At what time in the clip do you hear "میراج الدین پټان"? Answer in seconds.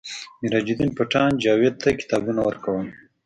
0.41-1.31